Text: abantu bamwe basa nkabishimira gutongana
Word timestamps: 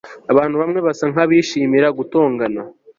abantu 0.31 0.55
bamwe 0.61 0.79
basa 0.85 1.05
nkabishimira 1.11 1.87
gutongana 1.97 2.61